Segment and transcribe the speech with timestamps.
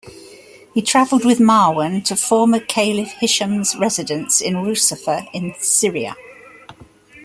[0.73, 6.15] He travelled with Marwan to former Caliph Hisham's residence at Rusafah in Syria.